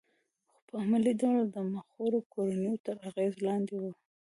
خو 0.49 0.59
په 0.67 0.73
عملي 0.83 1.13
ډول 1.21 1.45
د 1.51 1.57
مخورو 1.73 2.19
کورنیو 2.33 2.75
تر 2.85 2.95
اغېز 3.09 3.33
لاندې 3.47 3.75
وه 3.81 3.91